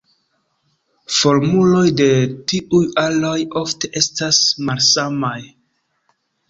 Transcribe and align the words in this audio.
Formuloj 1.17 1.83
de 2.01 2.09
tiuj 2.53 2.81
aroj 3.05 3.37
ofte 3.65 3.95
estas 4.05 4.43
malsamaj. 4.71 5.39